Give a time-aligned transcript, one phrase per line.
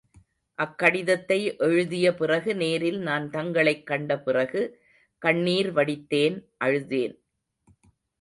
[0.59, 4.61] அக்கடிதத்தை எழுதிய பிறகு நேரில் நான் தங்களைக் கண்ட பிறகு
[5.21, 7.15] கண்ணீர் வடித்தேன் அழுதேன்.